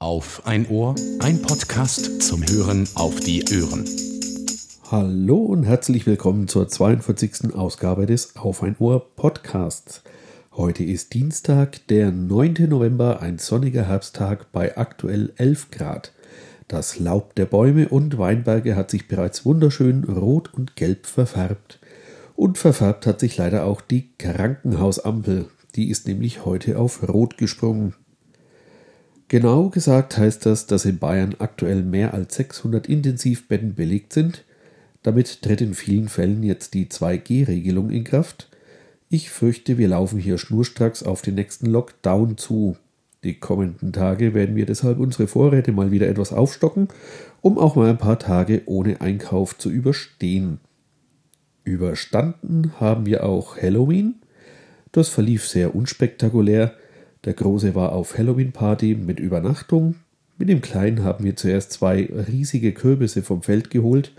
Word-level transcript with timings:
Auf 0.00 0.46
ein 0.46 0.68
Ohr, 0.68 0.94
ein 1.18 1.42
Podcast 1.42 2.22
zum 2.22 2.46
Hören 2.48 2.88
auf 2.94 3.18
die 3.18 3.42
Ohren. 3.60 3.84
Hallo 4.92 5.38
und 5.38 5.64
herzlich 5.64 6.06
willkommen 6.06 6.46
zur 6.46 6.68
42. 6.68 7.52
Ausgabe 7.56 8.06
des 8.06 8.36
Auf 8.36 8.62
ein 8.62 8.76
Ohr 8.78 9.12
Podcasts. 9.16 10.04
Heute 10.52 10.84
ist 10.84 11.14
Dienstag, 11.14 11.84
der 11.88 12.12
9. 12.12 12.68
November, 12.68 13.20
ein 13.20 13.38
sonniger 13.38 13.88
Herbsttag 13.88 14.52
bei 14.52 14.78
aktuell 14.78 15.32
11 15.34 15.72
Grad. 15.72 16.12
Das 16.68 17.00
Laub 17.00 17.34
der 17.34 17.46
Bäume 17.46 17.88
und 17.88 18.18
Weinberge 18.18 18.76
hat 18.76 18.92
sich 18.92 19.08
bereits 19.08 19.44
wunderschön 19.44 20.04
rot 20.04 20.54
und 20.54 20.76
gelb 20.76 21.06
verfärbt. 21.06 21.80
Und 22.36 22.56
verfärbt 22.56 23.04
hat 23.04 23.18
sich 23.18 23.36
leider 23.36 23.64
auch 23.64 23.80
die 23.80 24.10
Krankenhausampel. 24.16 25.46
Die 25.74 25.90
ist 25.90 26.06
nämlich 26.06 26.44
heute 26.44 26.78
auf 26.78 27.08
Rot 27.08 27.36
gesprungen. 27.36 27.94
Genau 29.28 29.68
gesagt 29.68 30.16
heißt 30.16 30.46
das, 30.46 30.66
dass 30.66 30.86
in 30.86 30.98
Bayern 30.98 31.36
aktuell 31.38 31.82
mehr 31.82 32.14
als 32.14 32.34
600 32.36 32.88
Intensivbetten 32.88 33.74
belegt 33.74 34.14
sind. 34.14 34.44
Damit 35.02 35.42
tritt 35.42 35.60
in 35.60 35.74
vielen 35.74 36.08
Fällen 36.08 36.42
jetzt 36.42 36.72
die 36.72 36.86
2G-Regelung 36.86 37.90
in 37.90 38.04
Kraft. 38.04 38.48
Ich 39.10 39.30
fürchte, 39.30 39.76
wir 39.76 39.88
laufen 39.88 40.18
hier 40.18 40.38
schnurstracks 40.38 41.02
auf 41.02 41.20
den 41.22 41.34
nächsten 41.34 41.66
Lockdown 41.66 42.38
zu. 42.38 42.76
Die 43.22 43.34
kommenden 43.34 43.92
Tage 43.92 44.32
werden 44.32 44.56
wir 44.56 44.64
deshalb 44.64 44.98
unsere 44.98 45.26
Vorräte 45.26 45.72
mal 45.72 45.90
wieder 45.90 46.08
etwas 46.08 46.32
aufstocken, 46.32 46.88
um 47.42 47.58
auch 47.58 47.76
mal 47.76 47.90
ein 47.90 47.98
paar 47.98 48.18
Tage 48.18 48.62
ohne 48.66 49.00
Einkauf 49.00 49.58
zu 49.58 49.70
überstehen. 49.70 50.60
Überstanden 51.64 52.72
haben 52.80 53.04
wir 53.04 53.24
auch 53.24 53.58
Halloween. 53.58 54.16
Das 54.92 55.08
verlief 55.10 55.46
sehr 55.46 55.74
unspektakulär. 55.74 56.74
Der 57.24 57.34
Große 57.34 57.74
war 57.74 57.92
auf 57.92 58.16
Halloween-Party 58.16 58.94
mit 58.94 59.18
Übernachtung. 59.18 59.96
Mit 60.38 60.48
dem 60.48 60.60
Kleinen 60.60 61.02
haben 61.02 61.24
wir 61.24 61.34
zuerst 61.36 61.72
zwei 61.72 62.08
riesige 62.28 62.72
Kürbisse 62.72 63.22
vom 63.22 63.42
Feld 63.42 63.70
geholt 63.70 64.12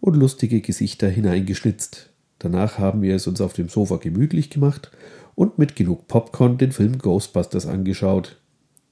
und 0.00 0.16
lustige 0.16 0.60
Gesichter 0.60 1.08
hineingeschnitzt. 1.08 2.10
Danach 2.40 2.78
haben 2.78 3.02
wir 3.02 3.14
es 3.14 3.26
uns 3.26 3.40
auf 3.40 3.52
dem 3.52 3.68
Sofa 3.68 3.96
gemütlich 3.96 4.50
gemacht 4.50 4.90
und 5.34 5.58
mit 5.58 5.76
genug 5.76 6.08
Popcorn 6.08 6.58
den 6.58 6.72
Film 6.72 6.98
Ghostbusters 6.98 7.66
angeschaut. 7.66 8.36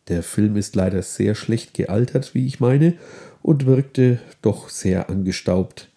Der 0.09 0.23
Film 0.23 0.57
ist 0.57 0.77
leider 0.77 1.03
sehr 1.03 1.35
schlecht 1.35 1.75
gealtert, 1.75 2.35
wie 2.35 2.47
ich 2.47 2.61
meine, 2.61 2.95
und 3.43 3.67
wirkte 3.67 4.21
doch 4.41 4.69
sehr 4.69 5.11
angestaubt. 5.11 5.89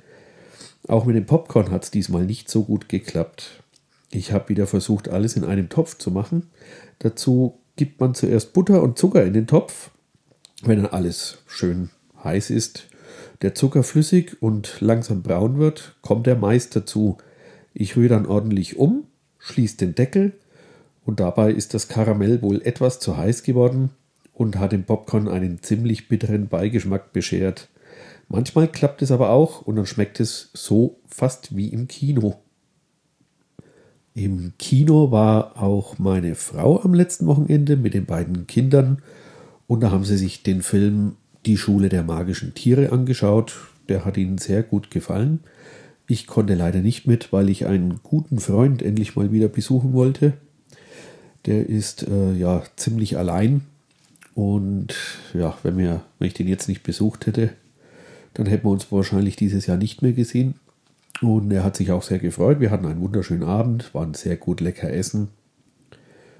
Auch 0.87 1.05
mit 1.05 1.15
dem 1.15 1.25
Popcorn 1.25 1.71
hat 1.71 1.83
es 1.83 1.91
diesmal 1.91 2.25
nicht 2.25 2.49
so 2.49 2.63
gut 2.63 2.89
geklappt. 2.89 3.61
Ich 4.11 4.33
habe 4.33 4.49
wieder 4.49 4.67
versucht, 4.67 5.09
alles 5.09 5.35
in 5.35 5.45
einem 5.45 5.69
Topf 5.69 5.97
zu 5.97 6.11
machen. 6.11 6.49
Dazu 6.99 7.59
gibt 7.77 7.99
man 7.99 8.13
zuerst 8.13 8.53
Butter 8.53 8.83
und 8.83 8.99
Zucker 8.99 9.23
in 9.23 9.33
den 9.33 9.47
Topf. 9.47 9.91
Wenn 10.63 10.83
dann 10.83 10.91
alles 10.91 11.39
schön 11.47 11.89
heiß 12.23 12.49
ist, 12.49 12.89
der 13.41 13.55
Zucker 13.55 13.83
flüssig 13.83 14.41
und 14.41 14.81
langsam 14.81 15.23
braun 15.23 15.57
wird, 15.57 15.95
kommt 16.01 16.27
der 16.27 16.35
Mais 16.35 16.69
dazu. 16.69 17.17
Ich 17.73 17.95
rühre 17.95 18.09
dann 18.09 18.25
ordentlich 18.25 18.77
um, 18.77 19.07
schließe 19.39 19.77
den 19.77 19.95
Deckel 19.95 20.33
und 21.05 21.19
dabei 21.19 21.51
ist 21.51 21.73
das 21.73 21.87
Karamell 21.87 22.41
wohl 22.41 22.61
etwas 22.61 22.99
zu 22.99 23.17
heiß 23.17 23.43
geworden 23.43 23.91
und 24.33 24.59
hat 24.59 24.73
dem 24.73 24.83
Popcorn 24.83 25.27
einen 25.27 25.63
ziemlich 25.63 26.07
bitteren 26.07 26.47
Beigeschmack 26.47 27.13
beschert. 27.13 27.69
Manchmal 28.27 28.67
klappt 28.67 29.01
es 29.01 29.11
aber 29.11 29.29
auch 29.29 29.61
und 29.61 29.77
dann 29.77 29.85
schmeckt 29.85 30.19
es 30.19 30.51
so 30.53 30.99
fast 31.07 31.55
wie 31.55 31.69
im 31.69 31.87
Kino. 31.87 32.35
Im 34.13 34.53
Kino 34.59 35.11
war 35.11 35.61
auch 35.61 35.97
meine 35.97 36.35
Frau 36.35 36.81
am 36.81 36.93
letzten 36.93 37.27
Wochenende 37.27 37.77
mit 37.77 37.93
den 37.93 38.05
beiden 38.05 38.45
Kindern 38.45 39.01
und 39.67 39.81
da 39.81 39.91
haben 39.91 40.03
sie 40.03 40.17
sich 40.17 40.43
den 40.43 40.61
Film 40.61 41.15
Die 41.45 41.57
Schule 41.57 41.89
der 41.89 42.03
magischen 42.03 42.53
Tiere 42.53 42.91
angeschaut. 42.91 43.55
Der 43.87 44.03
hat 44.03 44.17
ihnen 44.17 44.37
sehr 44.37 44.63
gut 44.63 44.91
gefallen. 44.91 45.39
Ich 46.07 46.27
konnte 46.27 46.55
leider 46.55 46.81
nicht 46.81 47.07
mit, 47.07 47.31
weil 47.31 47.49
ich 47.49 47.65
einen 47.65 48.01
guten 48.03 48.39
Freund 48.39 48.81
endlich 48.81 49.15
mal 49.15 49.31
wieder 49.31 49.47
besuchen 49.47 49.93
wollte. 49.93 50.33
Der 51.45 51.67
ist 51.69 52.05
äh, 52.07 52.33
ja 52.33 52.63
ziemlich 52.75 53.17
allein 53.17 53.61
und 54.35 54.93
ja, 55.33 55.57
wenn, 55.63 55.77
wir, 55.77 56.01
wenn 56.19 56.27
ich 56.27 56.33
den 56.33 56.47
jetzt 56.47 56.67
nicht 56.67 56.83
besucht 56.83 57.27
hätte, 57.27 57.51
dann 58.33 58.45
hätten 58.45 58.65
wir 58.65 58.71
uns 58.71 58.91
wahrscheinlich 58.91 59.35
dieses 59.35 59.65
Jahr 59.65 59.77
nicht 59.77 60.01
mehr 60.01 60.13
gesehen. 60.13 60.55
Und 61.21 61.51
er 61.51 61.63
hat 61.63 61.75
sich 61.75 61.91
auch 61.91 62.01
sehr 62.01 62.19
gefreut. 62.19 62.59
Wir 62.59 62.71
hatten 62.71 62.85
einen 62.85 63.01
wunderschönen 63.01 63.43
Abend, 63.43 63.93
waren 63.93 64.13
sehr 64.13 64.37
gut 64.37 64.59
lecker 64.59 64.91
essen. 64.91 65.29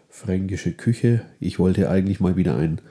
Fränkische 0.10 0.72
Küche. 0.72 1.22
Ich 1.40 1.60
wollte 1.60 1.90
eigentlich 1.90 2.20
mal 2.20 2.36
wieder 2.36 2.58
einen 2.58 2.82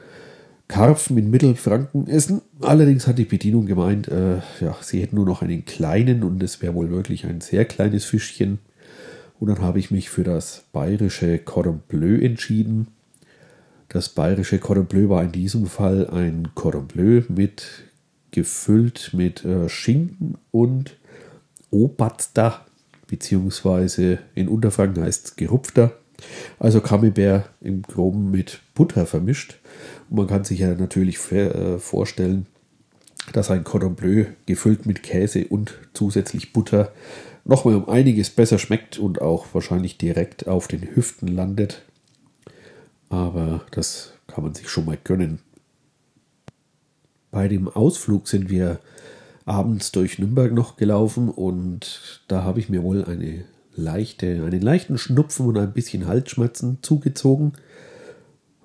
Karpfen 0.68 1.18
in 1.18 1.30
Mittelfranken 1.30 2.06
essen. 2.06 2.42
Allerdings 2.60 3.08
hat 3.08 3.18
die 3.18 3.24
Bedienung 3.24 3.66
gemeint, 3.66 4.06
äh, 4.06 4.36
ja, 4.60 4.76
sie 4.80 5.02
hätten 5.02 5.16
nur 5.16 5.26
noch 5.26 5.42
einen 5.42 5.64
kleinen 5.64 6.22
und 6.22 6.40
es 6.42 6.62
wäre 6.62 6.74
wohl 6.74 6.90
wirklich 6.90 7.26
ein 7.26 7.40
sehr 7.40 7.64
kleines 7.64 8.04
Fischchen. 8.04 8.60
Und 9.40 9.48
dann 9.48 9.60
habe 9.60 9.80
ich 9.80 9.90
mich 9.90 10.10
für 10.10 10.22
das 10.22 10.64
bayerische 10.72 11.38
Cordon 11.38 11.80
Bleu 11.88 12.18
entschieden. 12.18 12.86
Das 13.88 14.10
bayerische 14.10 14.58
Cordon 14.58 14.86
Bleu 14.86 15.08
war 15.08 15.24
in 15.24 15.32
diesem 15.32 15.66
Fall 15.66 16.08
ein 16.08 16.50
Cordon 16.54 16.86
Bleu 16.86 17.22
mit 17.28 17.66
gefüllt 18.30 19.10
mit 19.12 19.44
äh, 19.44 19.68
Schinken 19.68 20.38
und 20.52 20.99
Obatster, 21.70 22.64
beziehungsweise 23.06 24.18
in 24.34 24.48
Unterfranken 24.48 25.02
heißt 25.04 25.26
es 25.26 25.36
gerupfter. 25.36 25.92
Also 26.58 26.80
Camembert 26.80 27.50
im 27.60 27.82
Groben 27.82 28.30
mit 28.30 28.60
Butter 28.74 29.06
vermischt. 29.06 29.58
Und 30.08 30.16
man 30.16 30.26
kann 30.26 30.44
sich 30.44 30.60
ja 30.60 30.74
natürlich 30.74 31.18
äh, 31.32 31.78
vorstellen, 31.78 32.46
dass 33.32 33.50
ein 33.50 33.64
Cordon 33.64 33.94
Bleu 33.94 34.26
gefüllt 34.46 34.86
mit 34.86 35.02
Käse 35.02 35.46
und 35.46 35.78
zusätzlich 35.94 36.52
Butter 36.52 36.92
nochmal 37.44 37.76
um 37.76 37.88
einiges 37.88 38.30
besser 38.30 38.58
schmeckt 38.58 38.98
und 38.98 39.20
auch 39.20 39.46
wahrscheinlich 39.52 39.98
direkt 39.98 40.46
auf 40.46 40.68
den 40.68 40.94
Hüften 40.94 41.28
landet. 41.28 41.82
Aber 43.08 43.64
das 43.70 44.12
kann 44.26 44.44
man 44.44 44.54
sich 44.54 44.68
schon 44.68 44.84
mal 44.84 44.98
gönnen. 45.02 45.40
Bei 47.30 47.48
dem 47.48 47.68
Ausflug 47.68 48.28
sind 48.28 48.50
wir 48.50 48.80
abends 49.44 49.92
durch 49.92 50.18
Nürnberg 50.18 50.52
noch 50.52 50.76
gelaufen 50.76 51.28
und 51.28 52.22
da 52.28 52.44
habe 52.44 52.60
ich 52.60 52.68
mir 52.68 52.82
wohl 52.82 53.04
eine 53.04 53.44
leichte, 53.74 54.44
einen 54.44 54.60
leichten 54.60 54.98
Schnupfen 54.98 55.46
und 55.46 55.58
ein 55.58 55.72
bisschen 55.72 56.06
Halsschmerzen 56.06 56.78
zugezogen. 56.82 57.52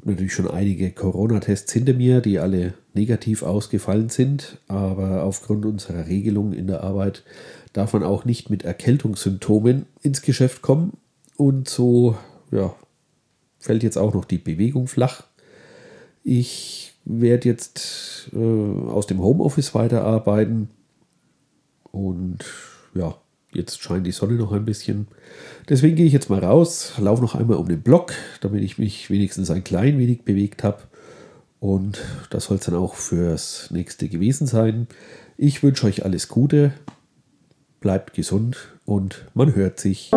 Natürlich 0.04 0.34
schon 0.34 0.50
einige 0.50 0.92
Corona-Tests 0.92 1.74
hinter 1.74 1.94
mir, 1.94 2.22
die 2.22 2.38
alle 2.38 2.74
negativ 2.94 3.42
ausgefallen 3.42 4.10
sind, 4.10 4.60
aber 4.68 5.24
aufgrund 5.24 5.66
unserer 5.66 6.08
Regelung 6.08 6.54
in 6.54 6.68
der 6.68 6.84
Arbeit 6.84 7.24
darf 7.74 7.94
man 7.94 8.04
auch 8.04 8.24
nicht 8.24 8.50
mit 8.50 8.64
Erkältungssymptomen 8.64 9.86
ins 10.02 10.22
Geschäft 10.22 10.62
kommen 10.62 10.94
und 11.38 11.68
so 11.68 12.16
ja, 12.52 12.74
fällt 13.60 13.84
jetzt 13.84 13.98
auch 13.98 14.14
noch 14.14 14.26
die 14.26 14.38
Bewegung 14.38 14.88
flach. 14.88 15.24
Ich 16.28 16.96
werde 17.06 17.48
jetzt 17.48 18.32
äh, 18.34 18.90
aus 18.90 19.06
dem 19.06 19.22
Homeoffice 19.22 19.76
weiterarbeiten 19.76 20.70
und 21.92 22.40
ja, 22.96 23.16
jetzt 23.54 23.80
scheint 23.80 24.08
die 24.08 24.12
Sonne 24.12 24.34
noch 24.34 24.52
ein 24.52 24.66
bisschen. 24.66 25.08
Deswegen 25.70 25.96
gehe 25.96 26.08
ich 26.08 26.14
jetzt 26.14 26.32
mal 26.32 26.44
raus, 26.44 26.94
laufe 26.98 27.22
noch 27.22 27.36
einmal 27.36 27.58
um 27.58 27.68
den 27.68 27.84
Block, 27.84 28.14
damit 28.42 28.64
ich 28.64 28.80
mich 28.80 29.12
wenigstens 29.12 29.52
ein 29.52 29.64
klein 29.64 30.00
wenig 30.00 30.24
bewegt 30.24 30.64
habe. 30.64 30.80
Und 31.60 32.04
das 32.32 32.46
soll 32.46 32.58
es 32.58 32.66
dann 32.66 32.76
auch 32.76 32.96
fürs 32.96 33.70
nächste 33.70 34.10
gewesen 34.10 34.48
sein. 34.48 34.88
Ich 35.38 35.62
wünsche 35.62 35.86
euch 35.86 36.06
alles 36.06 36.28
Gute, 36.28 36.74
bleibt 37.82 38.14
gesund 38.14 38.58
und 38.86 39.26
man 39.36 39.54
hört 39.54 39.80
sich. 39.80 40.12